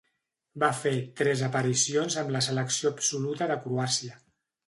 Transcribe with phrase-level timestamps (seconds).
[0.61, 4.19] Va fer tres aparicions amb la selecció absoluta de Croàcia.